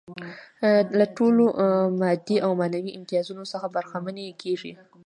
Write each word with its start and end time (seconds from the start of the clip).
له 0.97 1.05
ټولو 1.17 1.43
مادي 1.99 2.37
او 2.45 2.51
معنوي 2.59 2.91
امتیازاتو 2.99 3.51
څخه 3.53 3.67
برخمنې 3.75 4.25
کيږي. 4.41 4.71